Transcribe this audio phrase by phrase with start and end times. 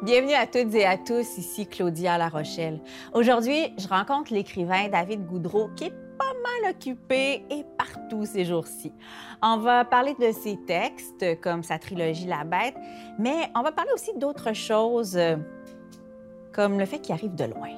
[0.00, 2.80] Bienvenue à toutes et à tous, ici Claudia La Rochelle.
[3.14, 8.92] Aujourd'hui, je rencontre l'écrivain David Goudreau qui est pas mal occupé et partout ces jours-ci.
[9.42, 12.76] On va parler de ses textes, comme sa trilogie La Bête,
[13.18, 15.34] mais on va parler aussi d'autres choses, euh,
[16.52, 17.70] comme le fait qu'il arrive de loin.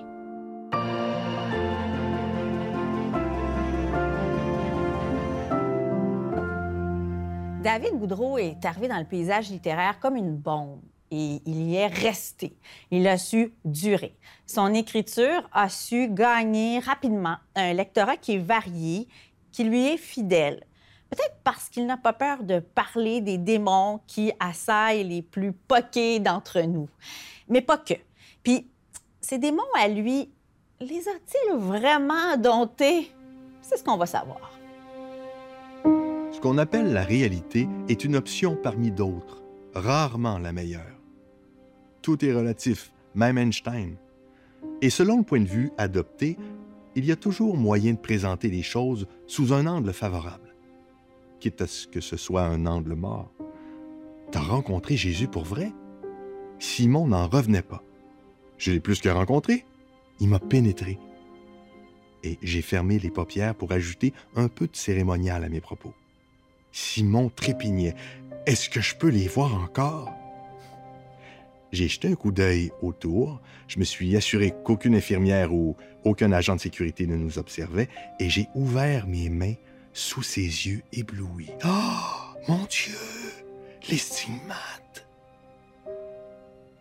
[7.63, 11.87] David Goudreau est arrivé dans le paysage littéraire comme une bombe et il y est
[11.87, 12.57] resté.
[12.91, 14.15] Il a su durer.
[14.47, 19.09] Son écriture a su gagner rapidement un lectorat qui est varié,
[19.53, 20.65] qui lui est fidèle.
[21.11, 26.21] Peut-être parce qu'il n'a pas peur de parler des démons qui assaillent les plus poqués
[26.21, 26.89] d'entre nous.
[27.49, 27.95] Mais pas que.
[28.45, 28.69] Puis,
[29.21, 30.31] ces démons à lui,
[30.81, 33.11] les a-t-il vraiment domptés?
[33.61, 34.53] C'est ce qu'on va savoir.
[36.33, 39.43] Ce qu'on appelle la réalité est une option parmi d'autres,
[39.75, 41.00] rarement la meilleure.
[42.03, 43.97] Tout est relatif, même Einstein.
[44.81, 46.37] Et selon le point de vue adopté,
[46.95, 50.55] il y a toujours moyen de présenter les choses sous un angle favorable,
[51.39, 53.33] quitte à ce que ce soit un angle mort.
[54.33, 55.73] T'as rencontré Jésus pour vrai?
[56.59, 57.83] Simon n'en revenait pas.
[58.59, 59.65] Je l'ai plus que rencontré.
[60.21, 60.99] Il m'a pénétré.
[62.23, 65.95] Et j'ai fermé les paupières pour ajouter un peu de cérémonial à mes propos.
[66.71, 67.95] Simon trépignait.
[68.47, 70.20] Est-ce que je peux les voir encore?
[71.73, 76.57] J'ai jeté un coup d'œil autour, je me suis assuré qu'aucune infirmière ou aucun agent
[76.57, 79.55] de sécurité ne nous observait et j'ai ouvert mes mains
[79.93, 81.51] sous ses yeux éblouis.
[81.65, 82.97] Oh, mon Dieu,
[83.89, 85.07] les stigmates!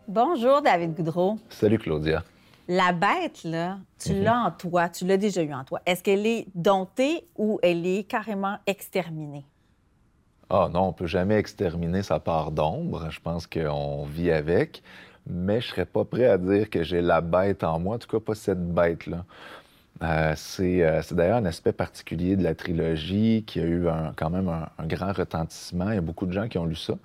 [0.08, 1.38] Bonjour, David Goudreau.
[1.50, 2.24] Salut, Claudia.
[2.68, 4.24] La bête, là, tu Mhm.
[4.24, 5.82] l'as en toi, tu l'as déjà eu en toi.
[5.86, 9.46] Est-ce qu'elle est domptée ou elle est carrément exterminée?
[10.50, 13.10] Ah non, on peut jamais exterminer sa part d'ombre.
[13.12, 14.82] Je pense qu'on vit avec.
[15.28, 18.08] Mais je serais pas prêt à dire que j'ai la bête en moi, en tout
[18.08, 19.26] cas pas cette bête-là.
[20.04, 24.14] Euh, c'est euh, c'est d'ailleurs un aspect particulier de la trilogie qui a eu un-
[24.16, 25.90] quand même un, un grand retentissement.
[25.92, 26.96] Il y a beaucoup de gens qui ont lu ça.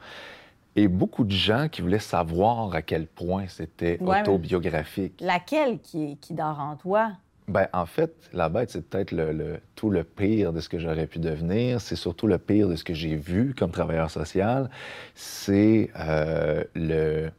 [0.76, 5.14] Et beaucoup de gens qui voulaient savoir à quel point c'était Ouais, autobiographique.
[5.20, 7.12] Laquelle qui, qui dort en toi?
[7.46, 10.78] Ben, en fait, la bête, c'est peut-être le, le- tout le pire de ce que
[10.78, 11.80] j'aurais pu devenir.
[11.80, 14.70] C'est surtout le pire de ce que j'ai vu comme travailleur social.
[15.14, 17.30] C'est euh, le,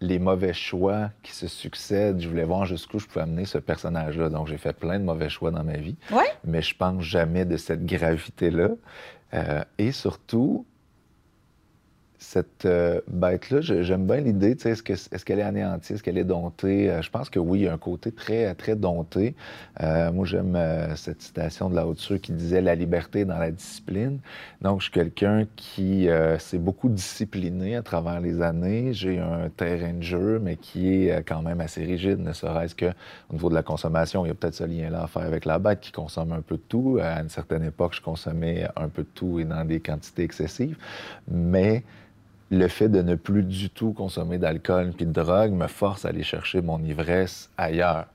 [0.00, 2.20] les mauvais choix qui se succèdent.
[2.20, 4.28] Je voulais voir jusqu'où je pouvais amener ce personnage-là.
[4.28, 5.96] Donc, j'ai fait plein de mauvais choix dans ma vie.
[6.12, 6.24] Oui?
[6.44, 8.68] Mais je pense jamais de cette gravité-là.
[9.34, 10.64] Euh, et surtout,
[12.22, 16.24] cette euh, bête-là, j'aime bien l'idée, est-ce que- est-ce qu'elle est anéantie, est-ce qu'elle est
[16.24, 16.90] domptée?
[16.90, 19.34] Euh, je pense que oui, il y a un côté très, très dompté.
[19.82, 20.56] Euh, moi, j'aime
[20.96, 24.18] cette citation de la Haute qui disait «La liberté dans la discipline».
[24.60, 28.92] Donc, je suis quelqu'un qui s'est beaucoup discipliné à travers les années.
[28.92, 33.32] J'ai un terrain de jeu, mais qui est quand même assez rigide, ne serait-ce qu'au
[33.32, 34.26] niveau de la consommation.
[34.26, 36.56] Il y a peut-être ce lien-là à faire avec la bête qui consomme un peu
[36.56, 36.98] de tout.
[37.02, 40.76] À une certaine époque, je consommais un peu de tout et dans des quantités excessives.
[41.30, 41.82] Mais
[42.50, 46.08] le fait de ne plus du tout consommer d'alcool puis de drogue me force à
[46.08, 48.06] aller chercher mon ivresse ailleurs.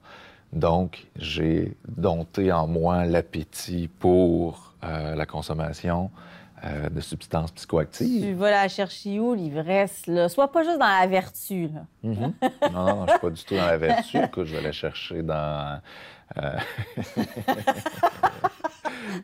[0.54, 6.12] Donc, j'ai dompté en moi l'appétit pour euh, la consommation
[6.64, 8.24] euh, de substances psychoactives.
[8.24, 10.08] Tu vas la chercher où, l'ivresse?
[10.08, 10.30] là?
[10.30, 11.68] Sois pas juste dans la vertu.
[11.68, 11.86] Là.
[12.04, 12.34] Mhm.
[12.74, 14.18] Non, non, je suis pas du tout dans la vertu.
[14.24, 15.80] Écoute, je vais la chercher dans.
[16.38, 16.58] Euh,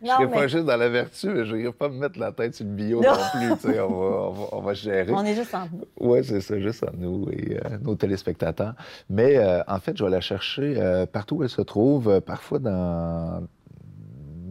[0.02, 2.20] je Non, serais mais pas juste dans la vertu, mais je vais pas me mettre
[2.20, 3.18] la tête sur le bio non, Non.
[3.34, 3.56] plus.
[3.68, 5.12] tu sais, On va, on, va, on va gérer.
[5.12, 5.86] on est juste entre nous.
[6.00, 8.74] Oui, c'est ça, juste à nous et euh, nos téléspectateurs.
[9.10, 13.44] Mais euh, en fait, je vais la chercher partout où elle se trouve, parfois dans,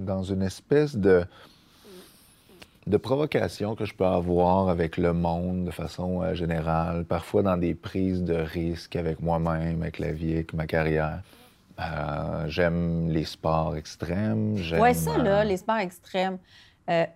[0.05, 1.25] dans une espèce de,
[2.87, 7.57] de provocation que je peux avoir avec le monde de façon euh, générale, parfois dans
[7.57, 11.21] des prises de risques avec moi-même, avec la vie, avec ma carrière.
[11.81, 14.57] Euh, j'aime les sports extrêmes.
[14.79, 16.39] Ouais, ça, là, euh, les sports extrêmes.
[16.91, 17.07] Euh,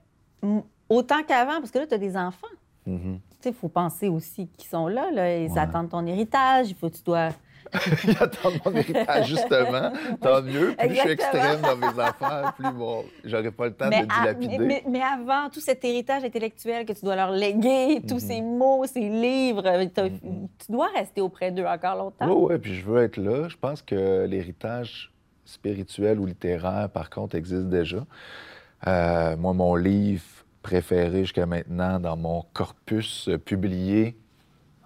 [0.88, 2.46] autant qu'avant, parce que là, tu as des enfants.
[2.86, 3.18] mhm.
[3.30, 5.36] Tu sais, il faut penser aussi qu'ils sont là, là.
[5.38, 5.58] Ils Ouais.
[5.58, 6.70] attendent ton héritage.
[6.70, 7.28] Il faut que tu dois.
[8.04, 9.92] Ils attendent mon héritage, justement.
[10.20, 10.74] Tant mieux.
[10.78, 14.12] Plus je suis extrême dans mes affaires, plus bon, j'aurai pas le temps Mais, de
[14.12, 14.58] à- dilapider.
[14.58, 18.20] mais- mais- mais avant, tout cet héritage intellectuel que tu dois leur léguer, tous Mhm.
[18.20, 20.48] ces mots, ces livres, euh, Mhm.
[20.64, 22.26] tu dois rester auprès d'eux encore longtemps.
[22.28, 23.48] Oui, oui, puis je veux être là.
[23.48, 25.12] Je pense que l'héritage
[25.44, 28.04] spirituel ou littéraire, par contre, existe déjà.
[28.86, 30.22] Euh, moi, mon livre
[30.62, 34.16] préféré jusqu'à maintenant dans mon corpus euh, publié,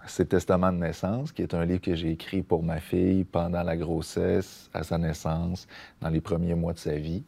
[0.08, 3.62] c'est Testament de naissance, qui est un livre que j'ai écrit pour ma fille pendant
[3.62, 5.66] la grossesse, à sa naissance,
[6.00, 7.22] dans les premiers mois de sa vie.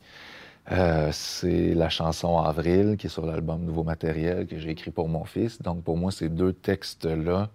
[0.73, 5.09] Euh, c'est la chanson Avril, qui est sur l'album Nouveau Matériel, que j'ai écrit pour
[5.09, 5.61] mon fils.
[5.63, 7.51] Donc, pour moi, ces deux textes-là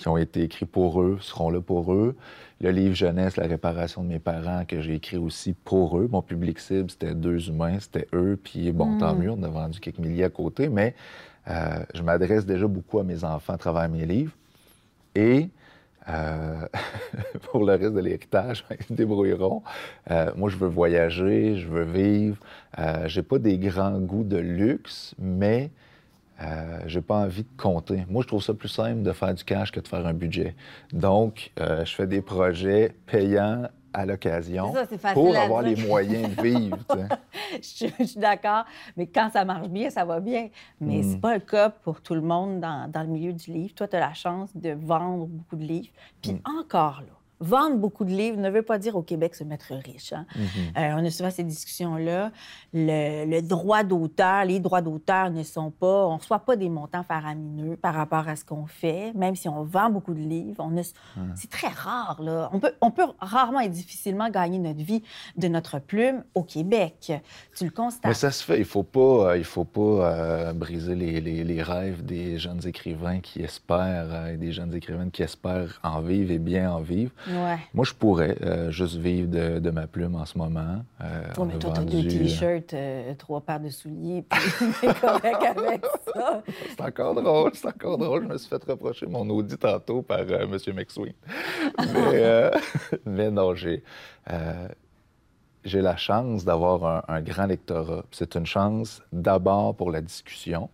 [0.00, 2.16] qui ont été écrits pour eux seront là pour eux.
[2.62, 6.08] Le livre jeunesse, La réparation de mes parents, que j'ai écrit aussi pour eux.
[6.10, 8.38] Mon public cible, c'était deux humains, c'était eux.
[8.42, 10.94] Puis bon, tant mieux, on a vendu quelques milliers à côté, mais
[11.50, 14.32] euh, je m'adresse déjà beaucoup à mes enfants à travers mes livres.
[15.14, 15.48] Et
[16.08, 16.66] euh,
[17.50, 19.62] pour le reste de l'héritage, ils se débrouilleront.
[20.10, 22.36] Euh, moi, je veux voyager, je veux vivre.
[23.06, 25.70] J'ai pas des grands goûts de luxe, mais
[26.40, 28.06] euh, j'ai pas envie de compter.
[28.08, 30.54] Moi, je trouve ça plus simple de faire du cash que de faire un budget.
[30.92, 34.72] Donc, je fais des projets payants à l'occasion
[35.14, 36.78] pour avoir les moyens de vivre.
[37.54, 38.64] je suis d'accord,
[38.96, 40.48] mais quand ça marche bien, ça va bien.
[40.80, 41.02] Mais Mm.
[41.02, 43.74] c'est pas le cas pour tout le monde dans, dans le milieu du livre.
[43.74, 45.88] Toi, tu as la chance de vendre beaucoup de livres.
[46.22, 46.40] Puis Mm.
[46.60, 50.12] encore là, vendre beaucoup de livres ne veut pas dire au Québec se mettre riche.
[50.12, 50.26] hein.
[50.36, 50.78] Mm-hmm.
[50.78, 52.30] Euh, on a souvent ces discussions-là.
[52.72, 56.68] Le, le droit d'auteur, les droits d'auteur ne sont pas, on ne reçoit pas des
[56.68, 60.56] montants faramineux par rapport à ce qu'on fait, même si on vend beaucoup de livres.
[60.64, 60.82] On a-
[61.34, 62.50] C'est très rare, là.
[62.52, 65.02] On peut, on peut rarement et difficilement gagner notre vie
[65.36, 67.12] de notre plume au Québec.
[67.56, 68.04] Tu le constates.
[68.04, 68.58] Mais ça se fait.
[68.58, 72.66] Il faut pas, euh, il faut pas euh, briser les, les- les rêves des jeunes
[72.66, 76.80] écrivains qui espèrent, euh, et des jeunes écrivaines qui espèrent en vivre et bien en
[76.80, 77.10] vivre.
[77.30, 77.58] Ouais.
[77.74, 80.82] Moi, je pourrais euh, juste vivre de, de ma plume en ce moment.
[81.00, 84.88] Euh, Oh, mais a toi, t'as deux euh, t-shirts, euh, trois paires de souliers, puis
[85.00, 86.42] correct avec ça.
[86.68, 88.24] C'est encore drôle, c'est encore drôle.
[88.24, 90.56] Je me suis fait reprocher mon audit tantôt par M.
[90.74, 91.12] McSween.
[91.94, 92.50] Mais,
[93.06, 93.82] mais non, j'ai,
[95.64, 98.04] j'ai la chance d'avoir un, un grand lectorat.
[98.10, 100.68] C'est une chance d'abord pour la discussion.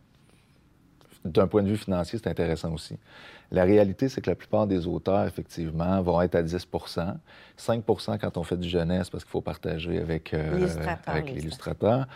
[1.25, 2.97] D'un point de vue financier, c'est intéressant aussi.
[3.51, 7.15] La réalité, c'est que la plupart des auteurs, effectivement, vont être à 10%
[7.59, 10.59] 5% quand on fait du jeunesse, parce qu'il faut partager avec, euh,
[11.35, 12.07] L'illustrateur.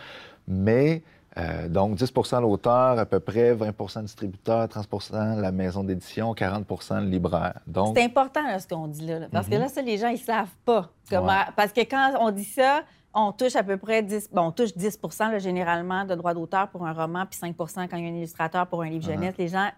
[0.47, 1.01] Mais,
[1.37, 2.11] euh, donc, 10
[2.41, 6.65] l'auteur, à peu près 20 le distributeur, 30 la maison d'édition, 40
[7.01, 7.59] le libraire.
[7.65, 10.17] Donc, C'est important, là, ce qu'on dit là, parce que là, ça, les gens, ils
[10.17, 10.89] savent pas.
[11.09, 11.45] comment- Ouais.
[11.55, 12.81] Parce que quand on dit ça,
[13.13, 16.69] on touche à peu près 10, bon, on touche 10 là, généralement de droits d'auteur
[16.69, 19.35] pour un roman, puis 5% quand il y a un illustrateur pour un livre jeunesse.
[19.37, 19.69] Les gens,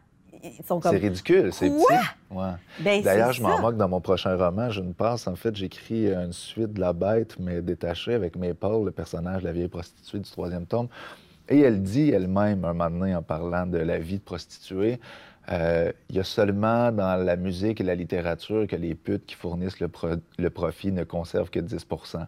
[0.44, 1.86] ils sont c'est ridicule, c'est petit.
[2.32, 2.52] Ouais.
[2.80, 4.70] Ben, D'ailleurs, je m'en moque dans mon prochain roman.
[4.70, 5.28] J'ai une passe.
[5.28, 9.48] En fait, j'écris une suite de La Bête, mais détachée avec Maple, le personnage de
[9.48, 10.88] la vieille prostituée du troisième tome.
[11.50, 15.00] Et elle dit elle-même, un moment donné, en parlant de la vie de prostituée,
[15.52, 19.36] euh, il y a seulement dans la musique et la littérature que les putes qui
[19.36, 22.26] fournissent le, pro- le profit ne conservent que 10%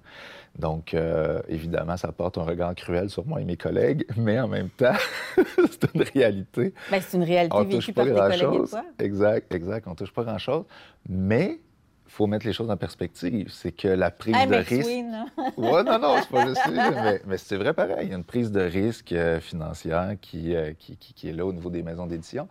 [0.59, 4.47] Donc, euh, évidemment, ça porte un regard cruel sur moi et mes collègues, mais en
[4.47, 4.93] même temps,
[5.37, 6.73] c'est une réalité.
[6.91, 8.69] Ben, c'est une réalité On vécue touche par pas tes collègues et grand-chose.
[8.71, 8.85] toi.
[8.99, 9.87] Exact, exact.
[9.87, 10.65] On touche pas grand-chose.
[11.07, 11.59] Mais
[12.07, 13.49] il faut mettre les choses en perspective.
[13.51, 14.71] C'est que la prise Hey, de risque.
[14.71, 15.25] McSween, là.
[15.57, 17.97] Ouais, non, non, c'est pas juste mais, mais c'est vrai pareil.
[18.03, 21.33] Il y a une prise de risque euh, financière qui, euh, qui, qui- qui est
[21.33, 22.47] là au niveau des maisons d'édition.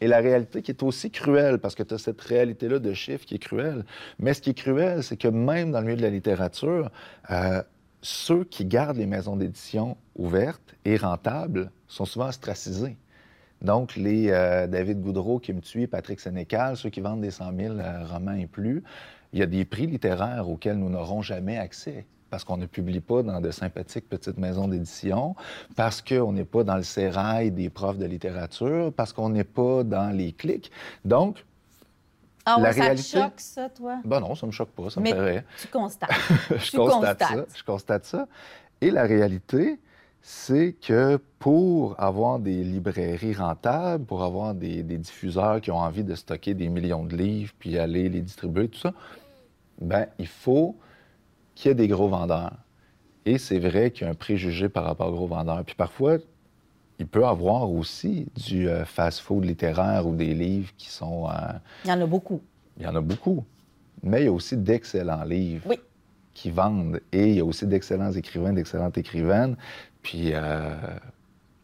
[0.00, 3.24] Et la réalité qui est aussi cruelle, parce que tu as cette réalité-là de chiffres
[3.24, 3.84] qui est cruelle.
[4.18, 6.90] Mais ce qui est cruel, c'est que même dans le milieu de la littérature,
[7.30, 7.62] euh,
[8.02, 12.96] ceux qui gardent les maisons d'édition ouvertes et rentables sont souvent ostracisés.
[13.62, 17.74] Donc, les euh, David Goudreau, Kim Thuy, Patrick Sénécal, ceux qui vendent des 100 000
[17.74, 18.82] euh, romans et plus,
[19.32, 22.04] il y a des prix littéraires auxquels nous n'aurons jamais accès
[22.36, 25.34] parce qu'on ne publie pas dans de sympathiques petites maisons d'édition,
[25.74, 29.84] parce qu'on n'est pas dans le sérail des profs de littérature, parce qu'on n'est pas
[29.84, 30.70] dans les clics.
[31.02, 31.46] Donc,
[32.44, 33.96] Ah La ça réalité- te choque, ça, toi?
[34.04, 36.10] ben non, ça me choque pas, ça me Mais tu constates.
[36.50, 37.44] je Tu constate ça.
[37.56, 38.28] Je constate ça.
[38.82, 39.80] Et la réalité,
[40.20, 46.04] c'est que pour avoir des librairies rentables, pour avoir des, des diffuseurs qui ont envie
[46.04, 48.92] de stocker des millions de livres puis aller les distribuer, tout ça,
[49.80, 50.76] ben il faut
[51.56, 52.52] qu'il y ait des gros vendeurs.
[53.24, 55.64] Et c'est vrai qu'il y a un préjugé par rapport aux gros vendeurs.
[55.64, 56.18] Puis parfois,
[57.00, 61.28] il peut y avoir aussi du euh, fast-food littéraire ou des livres qui sont...
[61.28, 61.32] euh,
[61.84, 62.40] Il y en a beaucoup.
[62.78, 63.44] il y en a beaucoup.
[64.04, 65.80] Mais il y a aussi d'excellents livres Oui.
[66.34, 67.00] qui vendent.
[67.10, 69.56] Et il y a aussi d'excellents écrivains, d'excellentes écrivaines,
[70.02, 70.74] puis euh,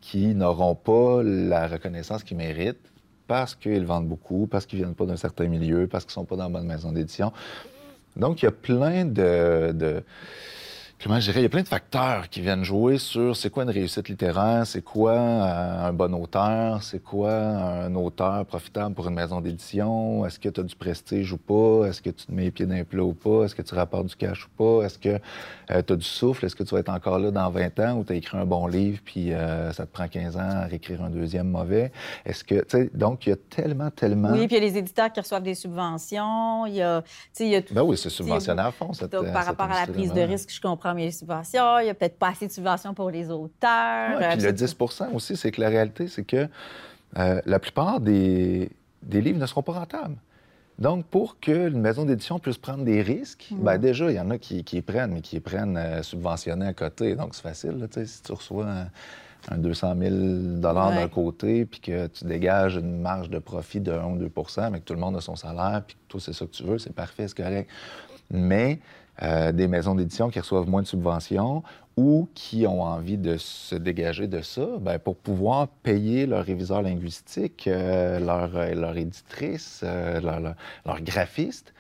[0.01, 2.91] qui n'auront pas la reconnaissance qu'ils méritent
[3.29, 6.37] parce qu'ils vendent beaucoup, parce qu'ils viennent pas d'un certain milieu, parce qu'ils sont pas
[6.37, 7.33] dans la bonne maison d'édition.
[8.17, 10.03] Donc, il y a plein de...
[11.03, 13.65] Comment je dirais, il y a plein de facteurs qui viennent jouer sur c'est quoi
[13.65, 19.09] une réussite littéraire, c'est quoi euh, un bon auteur, c'est quoi un auteur profitable pour
[19.09, 22.31] une maison d'édition, est-ce que tu as du prestige ou pas, est-ce que tu te
[22.31, 24.87] mets les pieds d'un plat ou pas, est-ce que tu rapportes du cash ou pas,
[24.87, 25.19] est-ce que
[25.69, 28.05] tu as du souffle, est-ce que tu vas être encore là dans 20 ans ou
[28.05, 31.03] tu as écrit un bon livre puis euh, ça te prend 15 ans à réécrire
[31.03, 31.91] un deuxième mauvais?
[32.25, 34.31] Est-ce que, tu sais, donc il y a tellement, tellement...
[34.31, 36.65] Oui, puis il y a les éditeurs qui reçoivent des subventions.
[36.67, 37.75] Il y a, tu sais, il y a tout.
[37.75, 39.95] Ben oui, c'est subventionné à fond, cette Donc, euh, par cette rapport à la prise
[39.95, 40.27] de industrie-là.
[40.27, 41.79] risque, je comprends mieux les subventions.
[41.81, 44.19] Il n'y a peut-être pas assez de subventions pour les auteurs.
[44.19, 46.49] Ouais, Euh, puis le c'est- 10% aussi, c'est que la réalité, c'est que
[47.19, 48.71] euh, la plupart des,
[49.03, 50.17] des livres ne seront pas rentables.
[50.79, 54.39] Donc, pour qu'une maison d'édition puisse prendre des risques, ben déjà, il y en a
[54.39, 57.15] qui, qui les prennent, mais qui les prennent euh, subventionnés à côté.
[57.15, 57.73] Donc, c'est facile.
[57.79, 58.67] Là, si tu reçois
[59.51, 60.15] un, 200 000
[60.61, 64.79] d'un côté, puis que tu dégages une marge de profit de 1 ou 2% mais
[64.81, 66.79] que tout le monde a son salaire, puis que toi, c'est ça que tu veux,
[66.79, 67.69] c'est parfait, c'est correct.
[68.31, 68.79] Mais
[69.23, 71.63] euh, des maisons d'édition qui reçoivent moins de subventions
[71.97, 76.83] ou qui ont envie de se dégager de ça, bien, pour pouvoir payer leur réviseur
[76.83, 81.73] linguistique, euh, leur, euh, leur, éditrice, leur, leur, graphiste,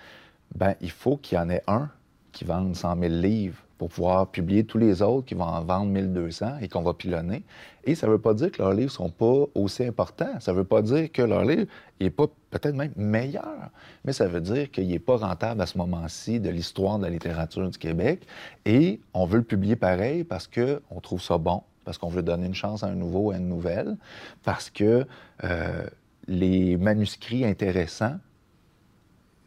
[0.54, 1.88] bien, il faut qu'il y en ait un
[2.30, 5.86] qui vende 100 000 livres pour pouvoir publier tous les autres qui vont en vendre
[5.86, 7.42] 1200 et qu'on va pilonner.
[7.82, 10.38] Et ça ne veut pas dire que leurs livres ne sont pas aussi importants.
[10.38, 11.66] Ça ne veut pas dire que leur livre
[12.00, 13.70] n'est pas peut-être même meilleur,
[14.04, 17.10] mais ça veut dire qu'il n'est pas rentable à ce moment-ci de l'histoire de la
[17.10, 18.24] littérature du Québec.
[18.64, 22.46] Et on veut le publier pareil parce qu'on trouve ça bon, parce qu'on veut donner
[22.46, 23.96] une chance à un nouveau, à une nouvelle,
[24.44, 25.04] parce que
[25.42, 25.86] euh,
[26.28, 28.14] les manuscrits intéressants,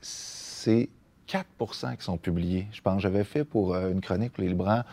[0.01, 0.89] c'est
[1.27, 2.67] 4% qui sont publiés.
[2.71, 4.83] Je pense j'avais fait pour euh, une chronique pour les Librants.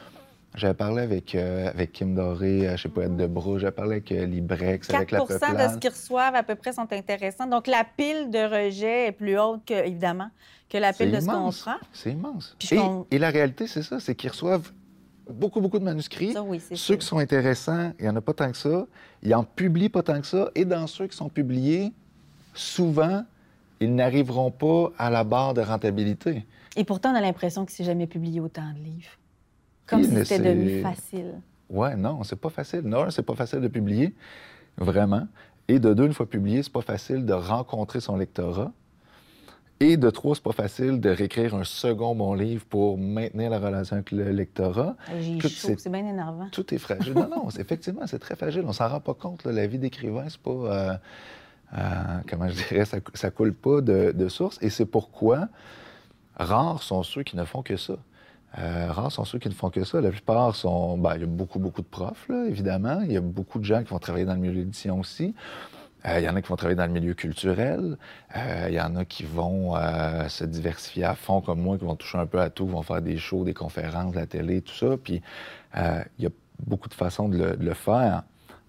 [0.54, 3.92] J'avais parlé avec, euh, avec Kim Doré, euh, je sais pas, de Brou, j'avais parlé
[3.92, 7.46] avec Librex, avec la de ce qu'ils reçoivent à peu près sont intéressants.
[7.46, 10.28] Donc, la pile de rejet est plus haute, que, évidemment,
[10.68, 11.76] que la pile de ce qu'on prend.
[11.94, 12.54] C'est immense.
[12.70, 12.78] Et,
[13.16, 14.70] et, la réalité, c'est ça, c'est qu'ils reçoivent
[15.30, 16.32] beaucoup, beaucoup de manuscrits.
[16.32, 18.86] Ça, oui, ceux qui sont intéressants, il n'y en a pas tant que ça.
[19.22, 20.50] Ils en publient pas tant que ça.
[20.54, 21.92] Et dans ceux qui sont publiés,
[22.54, 23.24] souvent,
[23.82, 26.46] ils n'arriveront pas à la barre de rentabilité.
[26.76, 29.10] Et pourtant, on a l'impression que c'est jamais publié autant de livres.
[29.86, 31.34] Comme si c'était devenu facile.
[31.68, 32.82] Ouais, non, c'est pas facile.
[32.82, 34.14] Non, c'est pas facile de publier,
[34.76, 35.26] vraiment.
[35.68, 38.72] Et de deux, une fois publié, c'est pas facile de rencontrer son lectorat.
[39.80, 43.58] Et de trois, c'est pas facile de réécrire un second bon livre pour maintenir la
[43.58, 44.96] relation avec le lectorat.
[45.18, 46.48] J'ai chaud, c'est bien énervant.
[46.52, 47.14] Tout est fragile.
[47.14, 48.62] non, non, effectivement, c'est très fragile.
[48.64, 49.44] On s'en rend pas compte.
[49.44, 50.50] La vie d'écrivain, c'est pas...
[50.50, 50.96] Euh, euh,
[52.28, 54.58] comment je dirais, ça, ça coule pas de, source.
[54.60, 55.48] Et c'est pourquoi
[56.36, 57.94] rares sont ceux qui ne font que ça.
[58.58, 60.00] Euh, rares sont ceux qui ne font que ça.
[60.00, 60.98] La plupart sont.
[60.98, 63.00] Ben, il y a beaucoup, beaucoup de profs, évidemment.
[63.02, 65.34] Il y a beaucoup de gens qui vont travailler dans le milieu de l'édition aussi.
[66.04, 67.96] Euh, il y en a qui vont travailler dans le milieu culturel.
[68.34, 69.74] il y en a qui vont
[70.28, 72.82] se diversifier à fond, comme moi, qui vont toucher un peu à tout, qui vont
[72.82, 74.96] faire des shows, des conférences, la télé, tout ça.
[74.96, 75.22] Puis
[75.76, 76.30] il y a
[76.66, 78.24] beaucoup de façons de le faire.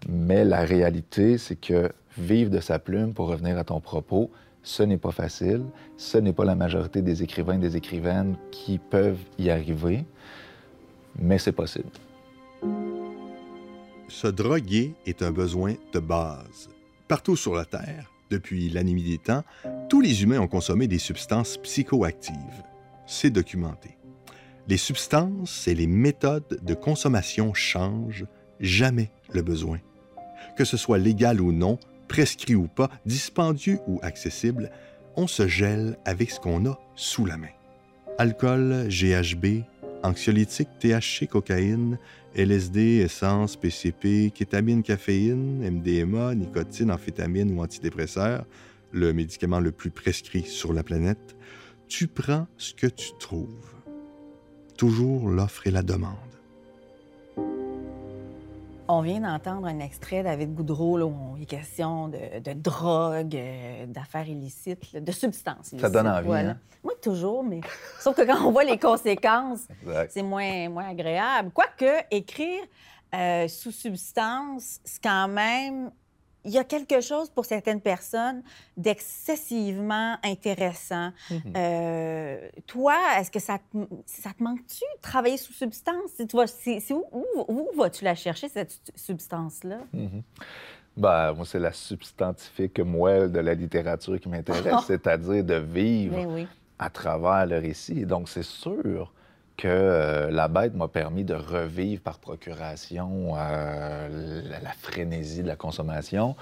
[0.07, 4.29] Mais la réalité, c'est que vivre de sa plume, pour revenir à ton propos,
[4.63, 5.63] ce n'est pas facile.
[5.97, 10.05] Ce n'est pas la majorité des écrivains et des écrivaines qui peuvent y arriver,
[11.19, 11.89] mais c'est possible.
[14.07, 16.69] Se droguer est un besoin de base.
[17.07, 19.43] Partout sur la Terre, depuis la nuit des temps,
[19.89, 22.63] tous les humains ont consommé des substances psychoactives.
[23.05, 23.97] C'est documenté.
[24.67, 28.25] Les substances et les méthodes de consommation changent,
[28.59, 29.79] jamais le besoin.
[30.55, 34.71] Que ce soit légal ou non, prescrit ou pas, dispendieux ou accessible,
[35.15, 37.53] on se gèle avec ce qu'on a sous la main.
[38.17, 39.63] Alcool, GHB,
[40.03, 41.97] anxiolytique, THC, cocaïne,
[42.35, 48.45] LSD, essence, PCP, kétamine, caféine, MDMA, nicotine, amphétamine ou antidépresseur,
[48.91, 51.35] le médicament le plus prescrit sur la planète,
[51.87, 53.73] tu prends ce que tu trouves.
[54.77, 56.32] Toujours l'offre et la demande.
[58.89, 64.27] On vient d'entendre un extrait David Goudreau où il est question de, drogue, euh, d'affaires
[64.27, 66.57] illicites, de substances Ça donne envie, hein?
[66.83, 67.61] Moi, toujours, mais
[67.99, 69.67] sauf que quand on voit les conséquences,
[70.09, 71.51] c'est moins, moins agréable.
[71.53, 72.61] Quoique, écrire
[73.15, 75.91] euh, sous substance, c'est quand même
[76.45, 78.43] il y a quelque chose pour certaines personnes
[78.75, 81.11] d'excessivement intéressant.
[81.29, 81.53] Mhm.
[81.55, 86.11] euh, toi, est-ce que ça te, ça te manque-tu de travailler sous substance?
[86.17, 86.45] Tu vois,
[87.11, 89.79] où, où, vas-tu la chercher, cette substance-là?
[89.93, 90.23] Mhm.
[90.95, 96.47] Ben, moi, c'est la substantifique moelle de la littérature qui m'intéresse, c'est-à-dire de vivre ben
[96.77, 98.05] à travers le récit.
[98.05, 99.11] Donc, c'est sûr
[99.57, 105.55] que euh, la bête m'a permis de revivre par procuration euh, la, frénésie de la
[105.55, 106.35] consommation.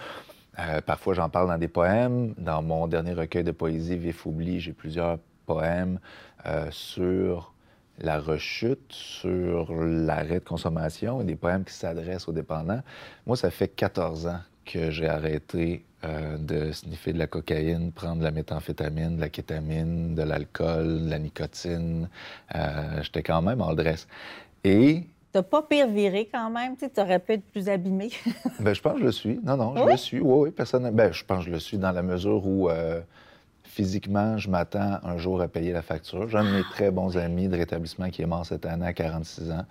[0.59, 2.33] Euh, parfois, j'en parle dans des poèmes.
[2.37, 5.99] Dans mon dernier recueil de poésie, Vif Oubli, j'ai plusieurs poèmes
[6.71, 7.53] sur
[7.99, 12.81] la rechute, sur l'arrêt de consommation et des poèmes qui s'adressent aux dépendants.
[13.27, 18.19] Moi, ça fait 14 ans que j'ai arrêté euh, de sniffer de la cocaïne, prendre
[18.19, 22.09] de la méthamphétamine, de la kétamine, de l'alcool, de la nicotine.
[22.55, 24.07] Euh, j'étais quand même en dresse.
[24.63, 26.75] Et T'as pas pire viré quand même?
[26.75, 28.09] Tu aurais pu être plus abîmé.
[28.59, 29.39] ben, je pense que je le suis.
[29.43, 30.19] Non, non, je le suis.
[30.19, 30.89] Oui, oui, personne.
[30.91, 32.99] Ben, je pense que je le suis dans la mesure où euh,
[33.63, 36.27] physiquement, je m'attends un jour à payer la facture.
[36.29, 38.93] J'ai un de mes très bons amis de rétablissement qui est mort cette année à
[38.93, 39.65] 46 ans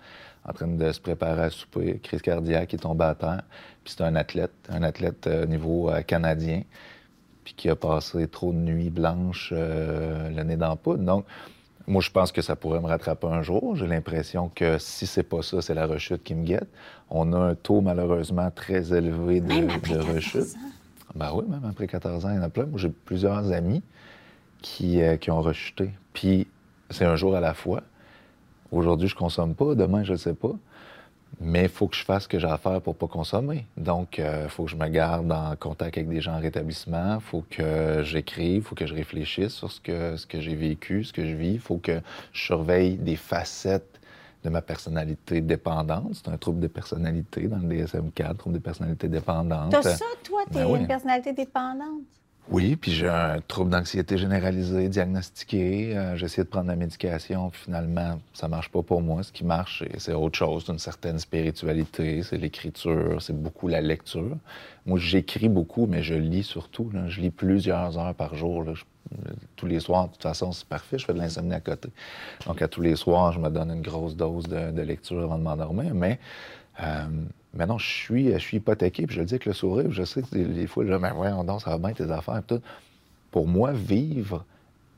[0.47, 3.43] en train de se préparer à souper, crise cardiaque, il est tombé à terre.
[3.83, 6.63] Puis c'est un athlète, un athlète au euh, niveau euh, canadien.
[7.43, 11.03] puis qui a passé trop de nuits blanches euh, l'année dans poudre.
[11.03, 11.25] Donc,
[11.87, 13.75] moi, je pense que ça pourrait me rattraper un jour.
[13.75, 16.69] J'ai l'impression que si c'est pas ça, c'est la rechute qui me guette.
[17.09, 20.41] On a un taux, malheureusement, très élevé de, Même après de 14 rechute.
[20.41, 20.59] ans.
[21.15, 22.65] Ben oui, même après 14 ans, il y en a plein.
[22.65, 23.81] Moi, j'ai plusieurs amis
[24.61, 25.91] qui, euh, qui ont rechuté.
[26.13, 26.47] Puis,
[26.89, 27.81] c'est un jour à la fois.
[28.71, 29.75] Aujourd'hui, je consomme pas.
[29.75, 30.53] Demain, je ne sais pas.
[31.39, 33.65] Mais il faut que je fasse ce que j'ai à faire pour pas consommer.
[33.77, 37.15] Donc, il faut que je me garde en contact avec des gens en rétablissement.
[37.15, 40.55] Il faut que j'écrive, il faut que je réfléchisse sur ce que, ce que j'ai
[40.55, 41.53] vécu, ce que je vis.
[41.53, 42.01] Il faut que
[42.33, 44.00] je surveille des facettes
[44.43, 46.11] de ma personnalité dépendante.
[46.13, 49.71] C'est un trouble de personnalité dans le DSM-4, trouble de personnalité dépendante.
[49.71, 50.79] T'as ça, toi, t'es Ben oui.
[50.79, 52.01] une personnalité dépendante?
[52.49, 55.95] Oui, puis j'ai un trouble d'anxiété généralisé diagnostiqué.
[55.95, 59.21] Euh, essayé de prendre la médication, puis finalement, ça marche pas pour moi.
[59.23, 63.79] Ce qui marche, c'est- autre chose, c'est une certaine spiritualité, c'est l'écriture, c'est beaucoup la
[63.79, 64.35] lecture.
[64.87, 66.89] Moi, j'écris beaucoup, mais je lis surtout.
[66.91, 67.07] là.
[67.07, 68.63] Je lis plusieurs heures par jour.
[68.63, 68.73] là.
[68.73, 68.83] Je-
[69.55, 70.97] tous les soirs, de toute façon, c'est parfait.
[70.97, 71.89] Je fais de l'insomnie à côté.
[72.47, 75.37] Donc, à tous les soirs, je me donne une grosse dose de, de lecture avant
[75.37, 75.93] de m'endormir.
[75.93, 76.19] Mais
[76.81, 77.05] euh,
[77.53, 79.91] maintenant, je suis, je suis hypothéqué, puis je le dis avec le sourire.
[79.91, 82.41] Je sais que des, fois, je dis, mais voyons donc, ça va bien tes affaires.
[82.45, 82.61] tout.
[83.31, 84.45] Pour moi, vivre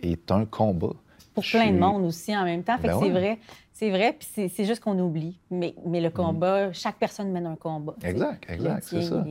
[0.01, 0.93] est un combat.
[1.33, 2.77] Pour Je plein de monde aussi en même temps.
[2.77, 3.19] Fait Ben que c'est ouais.
[3.19, 3.39] vrai.
[3.75, 5.37] C'est vrai, puis c'est- juste qu'on oublie.
[5.49, 7.95] Mais, mais le combat, chaque personne mène un combat.
[8.03, 9.25] Exact, exact, c'est ça.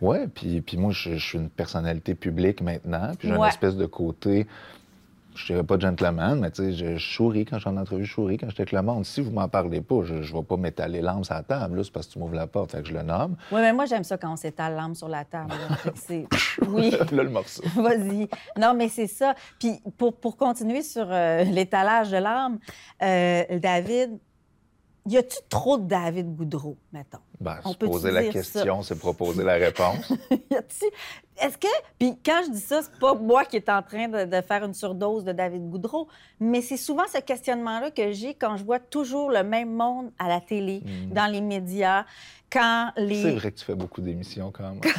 [0.00, 3.76] Ouais, puis, puis moi, je, je suis une personnalité publique maintenant, puis j'ai une espèce
[3.76, 4.46] de côté,
[5.34, 8.04] je dirais pas gentleman, mais tu sais, je, je souris quand je suis en entrevue,
[8.04, 9.04] je souris quand j'étais avec le monde.
[9.06, 11.92] Si vous m'en parlez pas, je, je vais pas m'étaler l'âme sur la table, c'est
[11.92, 13.36] parce que tu m'ouvres la porte, fait que je le nomme.
[13.52, 15.50] Oui, mais moi, j'aime ça quand on s'étale l'âme sur la table.
[15.50, 15.92] là.
[16.68, 16.90] Oui.
[16.90, 17.62] là, le morceau.
[17.76, 18.28] Vas-y.
[18.58, 19.34] Non, mais c'est ça.
[19.58, 22.58] Puis pour, pour continuer sur euh, l'étalage de l'âme,
[23.02, 24.18] euh, David,
[25.06, 27.18] y a-tu trop de David Goudreau, mettons?
[27.40, 30.12] Ben, On se peut-tu poser la question, c'est proposer la réponse.
[30.50, 30.84] Y a-tu-
[31.38, 31.66] Est-ce que.
[31.98, 34.64] Puis quand je dis ça, c'est pas moi qui est en train de, de faire
[34.64, 36.08] une surdose de David Goudreau,
[36.40, 40.28] mais c'est souvent ce questionnement-là que j'ai quand je vois toujours le même monde à
[40.28, 41.12] la télé, Mm.
[41.12, 42.04] dans les médias,
[42.50, 43.22] quand les.
[43.22, 44.80] C'est vrai que tu fais beaucoup d'émissions quand même.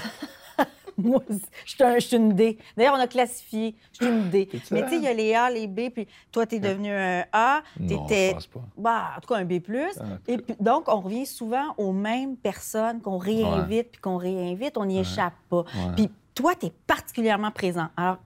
[1.03, 2.57] Moi, aussi, je suis un- suis une D.
[2.75, 3.75] D'ailleurs, on a classifié.
[3.93, 4.49] Je suis une D.
[4.71, 6.91] Mais tu sais, il y a les A, les B, puis toi, tu es devenu
[6.91, 7.61] un A.
[7.79, 8.59] non, t'étais- je pense pas.
[8.77, 9.53] Bah, en tout cas, un B.
[9.99, 14.77] Ah, Et puis, donc, on revient souvent aux mêmes personnes qu'on réinvite puis qu'on réinvite.
[14.77, 15.61] On n'y échappe pas.
[15.61, 15.93] Ouais.
[15.95, 17.87] Puis toi, tu es particulièrement présent.
[17.95, 18.17] Alors,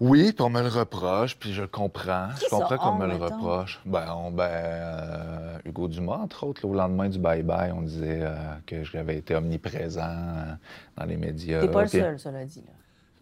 [0.00, 2.28] Oui, puis on me le reproche, puis je le comprends.
[2.38, 3.24] Qui je comprends qu'on on, me le mettons?
[3.36, 3.80] reproche.
[3.84, 8.20] Ben, on- ben, euh, Hugo Dumas, entre autres, là, au lendemain du bye-bye, on disait
[8.22, 8.34] euh,
[8.66, 10.54] que j'avais été omniprésent euh,
[10.96, 11.60] dans les médias.
[11.66, 12.62] tu pas le seul, cela dit.
[12.66, 12.72] Là.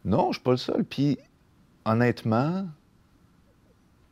[0.04, 0.84] Non, je suis pas le seul.
[0.84, 1.18] Puis,
[1.84, 2.66] honnêtement,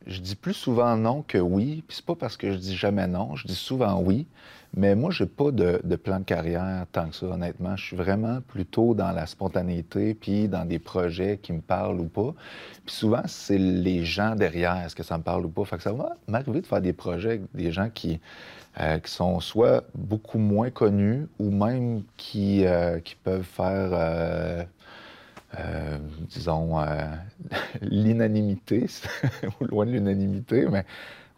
[0.07, 1.83] je dis plus souvent non que oui.
[1.87, 4.27] Puis c'est pas parce que je dis jamais non, je dis souvent oui.
[4.75, 7.75] Mais moi, j'ai pas de, plan de carrière tant que ça, honnêtement.
[7.77, 12.07] Je suis vraiment plutôt dans la spontanéité, puis dans des projets qui me parlent ou
[12.07, 12.33] pas.
[12.85, 15.65] Puis souvent, c'est les gens derrière, est-ce que ça me parle ou pas?
[15.65, 18.19] Fait que ça va m'arriver de faire des projets avec des gens qui,
[18.79, 23.89] euh, qui sont soit beaucoup moins connus ou même qui, euh, qui peuvent faire...
[23.93, 24.63] euh,
[25.59, 25.97] euh,
[26.29, 26.85] disons, euh,
[27.81, 28.87] l'inanimité,
[29.61, 30.85] ou loin de l'unanimité, mais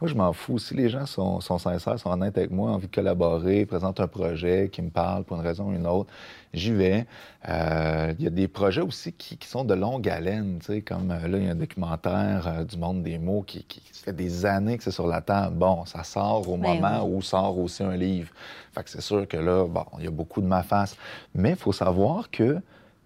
[0.02, 0.60] moi, je m'en fous.
[0.60, 4.00] Si les gens sont, sont sincères, sont honnêtes avec moi, ont envie de collaborer, présentent
[4.00, 6.10] un projet qui me parle pour une raison ou une autre,
[6.54, 7.06] j'y vais.
[7.50, 10.82] Euh, Il y a des projets aussi qui, qui sont de longue haleine, tu sais,
[10.82, 14.45] comme euh, là, il y a un documentaire du monde des mots qui, fait des
[14.45, 15.58] années que c'est sur la table.
[15.58, 17.15] Bon, ça sort au Ben moment oui.
[17.17, 18.32] où sort aussi un livre.
[18.72, 20.95] Fait que c'est sûr que là, bon, il y a beaucoup de ma face.
[21.36, 22.62] Mais il faut savoir que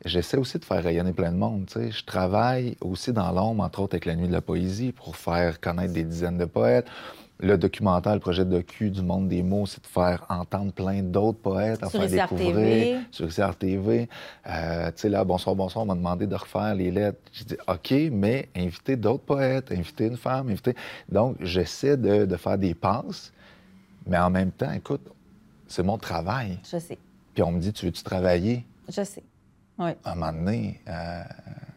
[0.06, 1.66] J'essaie aussi de faire rayonner plein de monde.
[1.68, 1.92] tu sais.
[1.92, 5.60] Je travaille aussi dans l'ombre, entre autres avec la Nuit de la Poésie, pour faire
[5.62, 6.88] connaître des dizaines de poètes.
[7.40, 11.02] Le documentaire, le projet de docu du monde des mots, c'est de faire entendre plein
[11.02, 12.98] d'autres poètes, à Sur faire découvrir TV.
[13.12, 14.08] sur ICR TV.
[14.48, 17.20] Euh, tu sais, là, Bonsoir, bonsoir, on m'a demandé de refaire les lettres.
[17.34, 20.76] J'ai dit, OK, mais inviter d'autres poètes, inviter une femme, inviter...
[21.10, 23.34] Donc, j'essaie de, de faire des passes,
[24.06, 25.02] mais en même temps, écoute,
[25.68, 26.60] c'est mon travail.
[26.72, 26.98] Je sais.
[27.34, 28.64] Puis on me dit, tu veux-tu travailler?
[28.88, 29.24] Je sais.
[29.80, 29.92] Oui.
[30.04, 31.24] à un moment donné, euh,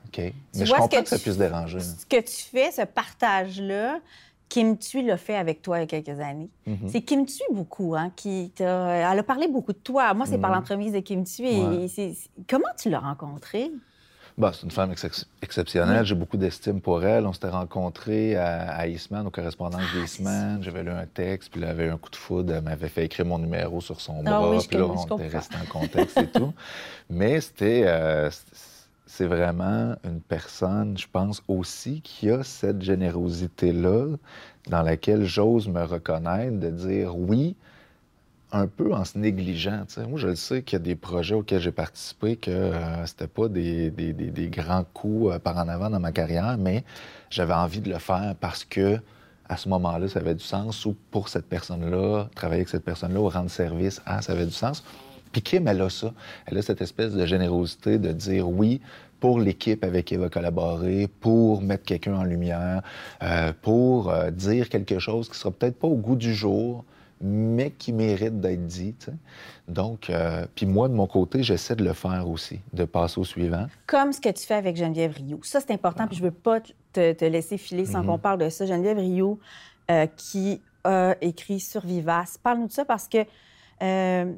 [0.06, 0.18] OK.
[0.18, 0.34] Mais
[0.66, 1.80] je comprends que que, ça tu- puisse déranger.
[1.80, 4.00] Ce que tu fais, ce partage-là,
[4.48, 6.48] Kim Tui l'a fait avec toi il y a quelques années.
[6.66, 6.88] Mhm.
[6.88, 9.12] C'est Kim Tui beaucoup, hein, qui t'a...
[9.12, 10.14] Elle a parlé beaucoup de toi.
[10.14, 10.56] Moi, c'est par Mhm.
[10.56, 11.60] l'entremise de Kim Tui.
[11.62, 11.86] Ouais.
[11.98, 12.16] et
[12.48, 13.70] Comment tu l'as rencontrée?
[14.38, 16.04] Bah, c'est une femme ex- exceptionnelle.
[16.04, 17.26] J'ai beaucoup d'estime pour elle.
[17.26, 20.62] On s'était rencontrés à, à Eastman, aux correspondances Ah, d'Eastman.
[20.62, 22.52] J'avais lu un texte, puis elle avait eu un coup de foudre.
[22.54, 24.50] Elle m'avait fait écrire mon numéro sur son Ah bras.
[24.50, 26.52] oui, puis là, on était resté en contexte et tout.
[27.08, 27.84] Mais c'était...
[27.86, 28.28] euh,
[29.08, 34.16] c'est vraiment une personne, je pense, aussi qui a cette générosité-là
[34.68, 37.56] dans laquelle j'ose me reconnaître, de dire oui,
[38.56, 39.84] un peu en se négligeant.
[40.08, 43.26] Moi, je le sais qu'il y a des projets auxquels j'ai participé que euh, c'était
[43.26, 43.92] pas des,
[44.50, 46.84] grands coups euh, par en avant dans ma carrière, mais
[47.30, 48.98] j'avais envie de le faire parce que
[49.48, 53.20] à ce moment-là, ça avait du sens, ou pour cette personne-là, travailler avec cette personne-là
[53.20, 54.82] ou rendre service ça avait du sens.
[55.30, 56.12] Puis Kim, elle a ça.
[56.46, 58.80] Elle a cette espèce de générosité de dire oui
[59.20, 62.82] pour l'équipe avec qui elle va collaborer, pour mettre quelqu'un en lumière,
[63.22, 66.84] euh, pour dire quelque chose qui sera peut-être pas au goût du jour,
[67.20, 68.94] mais qui mérite d'être dit.
[69.68, 73.24] Donc, euh, puis moi, de mon côté, j'essaie de le faire aussi, de passer au
[73.24, 73.66] suivant.
[73.86, 75.40] Comme ce que tu fais avec Geneviève Rio.
[75.42, 76.60] Ça, c'est important, puis je veux pas
[76.92, 78.06] te, laisser filer sans mhm.
[78.06, 78.66] qu'on parle de ça.
[78.66, 79.38] Geneviève Rio,
[79.90, 82.38] euh, qui a écrit sur Vivace.
[82.38, 83.18] Parle-nous de ça parce que
[83.82, 84.32] euh,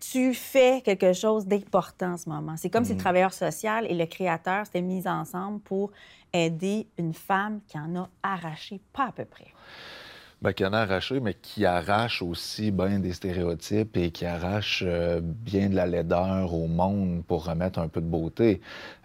[0.00, 2.56] tu fais quelque chose d'important en ce moment.
[2.56, 3.02] C'est comme si le mhm.
[3.02, 5.90] travailleur social et le créateur s'étaient mis ensemble pour
[6.32, 9.46] aider une femme qui en a arraché pas à peu près.
[10.40, 14.84] Bien, qui en a arraché, mais qui arrache aussi bien des stéréotypes et qui arrache
[14.86, 18.60] euh, bien de la laideur au monde pour remettre un peu de beauté.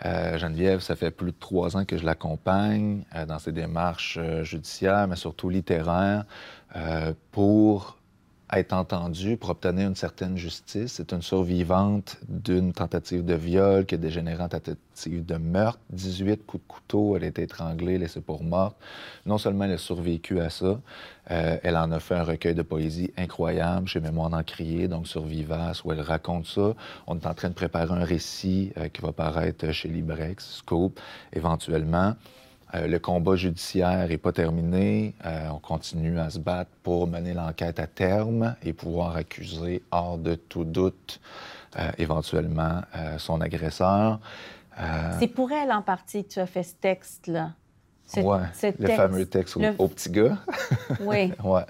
[0.05, 4.19] Euh, Geneviève, ça fait plus de trois ans que je l'accompagne euh, dans ses démarches
[4.43, 6.25] judiciaires, mais surtout littéraires,
[7.31, 7.97] pour
[8.59, 10.93] être entendue pour obtenir une certaine justice.
[10.93, 15.79] C'est une survivante d'une tentative de viol qui a dégénéré en tentative de meurtre.
[15.91, 18.75] 18 coups de couteau, elle a été étranglée, laissée pour morte.
[19.25, 20.79] Non seulement elle a survécu à ça,
[21.31, 25.23] euh, elle en a fait un recueil de poésie incroyable chez Mémoire d'Encrier, donc sur
[25.23, 26.73] Vivace, où elle raconte ça.
[27.07, 30.99] On est en train de préparer un récit euh, qui va paraître chez Librex, Scope,
[31.31, 32.15] éventuellement.
[32.75, 35.13] Euh, le combat judiciaire n'est pas terminé.
[35.25, 40.17] Euh, on continue à se battre pour mener l'enquête à terme et pouvoir accuser hors
[40.17, 41.19] de tout doute
[41.77, 42.81] euh, éventuellement
[43.17, 44.19] son agresseur.
[45.19, 47.51] C'est pour elle en partie que tu as fait ce texte-là.
[48.17, 48.37] Oui,
[48.79, 50.37] le fameux texte au, petit gars.
[50.99, 51.31] Oui.
[51.43, 51.61] ouais.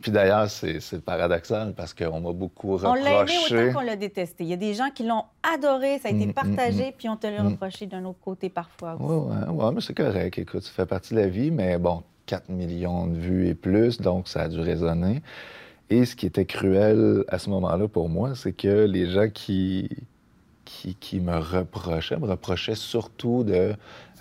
[0.00, 3.00] Puis d'ailleurs, c'est paradoxal parce qu'on m'a beaucoup reproché.
[3.00, 4.44] On l'a aimé autant qu'on l'a détesté.
[4.44, 5.24] Il y a des gens qui l'ont
[5.54, 6.92] adoré, ça a été mm, mm, partagé, mm.
[6.96, 9.04] puis on te l'a reproché d'un autre côté parfois aussi.
[9.04, 10.38] Oui, ouais, ouais, mais c'est correct.
[10.38, 14.00] Écoute, ça fait partie de la vie, mais bon, 4 millions de vues et plus,
[14.00, 15.22] donc ça a dû résonner.
[15.90, 19.90] Et ce qui était cruel à ce moment-là pour moi, c'est que les gens qui,
[21.00, 23.74] qui, me reprochait, me reprochait surtout de,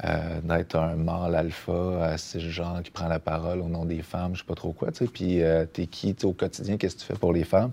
[0.04, 4.36] euh, d'être un mâle alpha, ce genre qui prend la parole au nom des femmes,
[4.36, 5.08] je sais pas trop quoi, tu sais.
[5.08, 7.72] Puis euh, t'es qui, au quotidien, qu'est-ce que tu fais pour les femmes?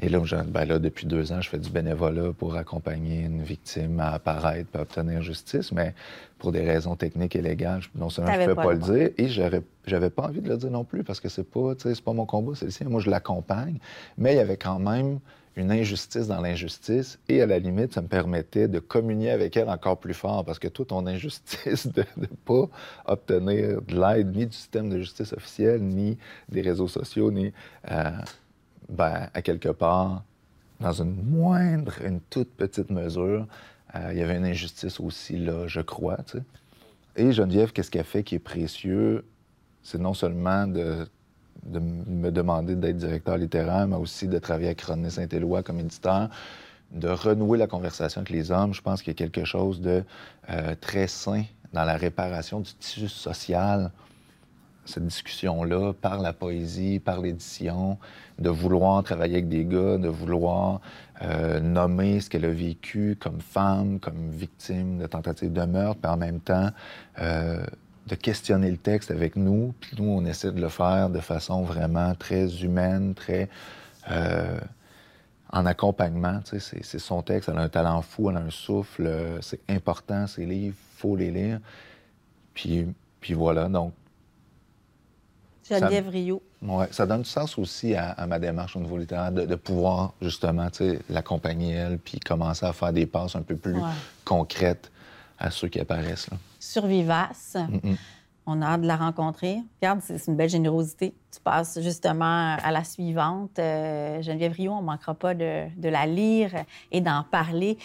[0.00, 3.98] Et là, ben là, depuis deux ans, je fais du bénévolat pour accompagner une victime
[3.98, 5.92] à apparaître et à obtenir justice, mais
[6.38, 9.28] pour des raisons techniques et légales, non seulement je ne peux pas, le dire, et
[9.28, 12.26] j'avais pas envie de le dire non plus parce que c'est pas, c'est pas mon
[12.26, 12.88] combat, c'est le sien.
[12.88, 13.78] Moi, je l'accompagne,
[14.16, 15.18] mais il y avait quand même
[15.56, 19.68] une injustice dans l'injustice et à la limite, ça me permettait de communier avec elle
[19.68, 22.68] encore plus fort parce que toute ton injustice de ne pas
[23.06, 26.16] obtenir de l'aide ni du système de justice officiel, ni
[26.48, 27.52] des réseaux sociaux, ni,
[27.90, 28.10] euh,
[28.88, 30.22] ben, à quelque part,
[30.80, 33.46] dans une moindre, une toute petite mesure,
[33.94, 36.18] euh, il y avait une injustice aussi là, je crois.
[36.26, 36.44] Tu sais.
[37.16, 39.24] Et Geneviève, qu'est-ce qu'elle fait qui est précieux?
[39.82, 41.08] C'est non seulement de
[41.66, 46.28] me demander d'être directeur littéraire, mais aussi de travailler avec René Saint-Éloi comme éditeur,
[46.92, 48.72] de renouer la conversation avec les hommes.
[48.72, 50.04] Je pense qu'il y a quelque chose de
[50.50, 53.90] euh, très sain dans la réparation du tissu social,
[54.88, 57.98] cette discussion-là, par la poésie, par l'édition,
[58.38, 60.80] de vouloir travailler avec des gars, de vouloir
[61.22, 66.10] euh, nommer ce qu'elle a vécu comme femme, comme victime de tentative de meurtre, puis
[66.10, 66.70] en même temps
[67.20, 67.64] euh,
[68.06, 69.74] de questionner le texte avec nous.
[69.80, 73.48] Puis nous, on essaie de le faire de façon vraiment très humaine, très
[74.10, 74.58] euh,
[75.52, 76.40] en accompagnement.
[76.44, 79.38] Tu sais, c'est son texte, elle a un talent fou, elle a un souffle.
[79.40, 81.60] C'est important, ces livres, faut les lire.
[82.54, 82.86] Puis,
[83.20, 83.92] puis voilà, donc...
[85.68, 86.42] Geneviève Rio.
[86.62, 90.68] Oui, ça donne du sens aussi à, ma démarche au niveau littéraire, de, pouvoir justement
[91.08, 93.76] l'accompagner, elle, puis commencer à faire des passes un peu plus
[94.24, 94.90] concrètes
[95.38, 96.30] à ceux qui apparaissent.
[96.30, 96.36] Là.
[96.58, 97.56] Survivace.
[98.50, 99.58] On a hâte de la rencontrer.
[99.78, 101.12] Regarde, c'est une belle générosité.
[101.30, 103.58] Tu passes justement à la suivante.
[103.58, 106.52] Euh, Geneviève Rio, on ne manquera pas de, la lire
[106.90, 107.76] et d'en parler.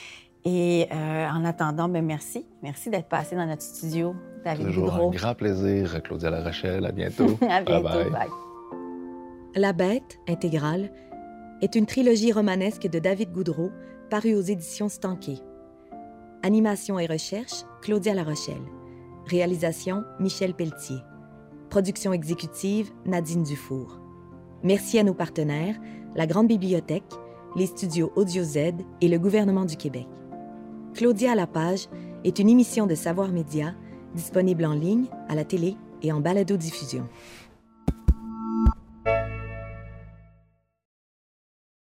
[0.46, 2.46] Et euh, en attendant, ben merci.
[2.62, 6.86] Merci d'être passé dans notre studio, David Toujours un grand plaisir, Claudia La Rochelle.
[6.86, 7.38] À bientôt.
[7.50, 8.10] à bientôt.
[8.12, 8.28] Bye.
[9.56, 10.92] La Bête, intégrale,
[11.62, 13.72] est une trilogie romanesque de David Goudreau,
[14.10, 15.38] parue aux éditions Stanquet.
[16.42, 18.56] Animation et recherche, Claudia Larochelle.
[19.28, 20.98] Réalisation, Michel Pelletier.
[21.70, 24.00] Production exécutive, Nadine Dufour.
[24.62, 25.76] Merci à nos partenaires,
[26.16, 27.04] la Grande Bibliothèque,
[27.56, 28.58] les studios Audio Z
[29.02, 30.08] et le gouvernement du Québec.
[30.94, 31.90] Claudia à la page
[32.24, 33.74] est une émission de Savoir Média
[34.14, 37.08] disponible en ligne, à la télé et en balado-diffusion.